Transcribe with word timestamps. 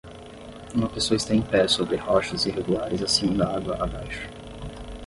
Uma 0.73 0.89
pessoa 0.89 1.15
está 1.15 1.35
em 1.35 1.43
pé 1.43 1.67
sobre 1.67 1.95
rochas 1.95 2.47
irregulares 2.47 3.03
acima 3.03 3.35
da 3.37 3.55
água 3.55 3.83
abaixo. 3.83 4.27